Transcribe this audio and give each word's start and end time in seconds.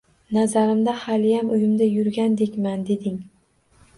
—Nazarimda, 0.35 0.93
haliyam 1.01 1.51
uyimda 1.57 1.89
yurgandekman!— 1.91 2.81
deding. 2.91 3.21